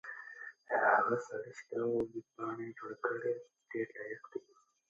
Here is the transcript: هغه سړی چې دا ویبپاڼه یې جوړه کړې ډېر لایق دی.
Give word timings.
هغه 0.95 1.15
سړی 1.25 1.51
چې 1.57 1.63
دا 1.71 1.79
ویبپاڼه 2.11 2.61
یې 2.67 2.75
جوړه 2.79 2.95
کړې 3.05 3.33
ډېر 3.71 3.87
لایق 3.97 4.23
دی. 4.31 4.39